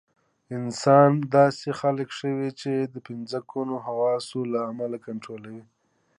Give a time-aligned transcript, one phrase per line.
[0.57, 5.63] انسان داسې خلق شوی چې د پنځه ګونو حواسو له امله کنټرول لري.